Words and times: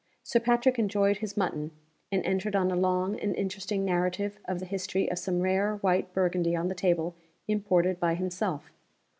Sir 0.23 0.39
Patrick 0.39 0.79
enjoyed 0.79 1.17
his 1.17 1.37
mutton, 1.37 1.69
and 2.11 2.25
entered 2.25 2.55
on 2.55 2.71
a 2.71 2.75
long 2.75 3.19
and 3.19 3.35
interesting 3.35 3.85
narrative 3.85 4.39
of 4.45 4.57
the 4.59 4.65
history 4.65 5.07
of 5.11 5.19
some 5.19 5.41
rare 5.41 5.75
white 5.75 6.11
Burgundy 6.11 6.55
on 6.55 6.69
the 6.69 6.73
table 6.73 7.13
imported 7.47 7.99
by 7.99 8.15
himself. 8.15 8.71